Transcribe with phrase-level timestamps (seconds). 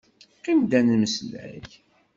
[0.43, 1.63] Qim-d ad nemmeslay.